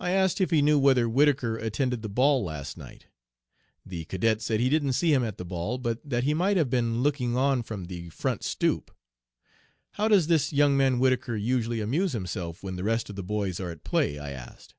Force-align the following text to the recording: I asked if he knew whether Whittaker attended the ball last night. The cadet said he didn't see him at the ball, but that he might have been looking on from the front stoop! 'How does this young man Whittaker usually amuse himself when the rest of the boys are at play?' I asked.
I 0.00 0.10
asked 0.10 0.40
if 0.40 0.50
he 0.50 0.62
knew 0.62 0.80
whether 0.80 1.08
Whittaker 1.08 1.58
attended 1.58 2.02
the 2.02 2.08
ball 2.08 2.42
last 2.42 2.76
night. 2.76 3.06
The 3.86 4.04
cadet 4.06 4.42
said 4.42 4.58
he 4.58 4.68
didn't 4.68 4.94
see 4.94 5.12
him 5.12 5.22
at 5.22 5.38
the 5.38 5.44
ball, 5.44 5.78
but 5.78 6.00
that 6.10 6.24
he 6.24 6.34
might 6.34 6.56
have 6.56 6.68
been 6.70 7.04
looking 7.04 7.36
on 7.36 7.62
from 7.62 7.84
the 7.84 8.08
front 8.10 8.42
stoop! 8.42 8.90
'How 9.92 10.08
does 10.08 10.26
this 10.26 10.52
young 10.52 10.76
man 10.76 10.98
Whittaker 10.98 11.36
usually 11.36 11.80
amuse 11.80 12.14
himself 12.14 12.64
when 12.64 12.74
the 12.74 12.82
rest 12.82 13.08
of 13.10 13.14
the 13.14 13.22
boys 13.22 13.60
are 13.60 13.70
at 13.70 13.84
play?' 13.84 14.18
I 14.18 14.32
asked. 14.32 14.74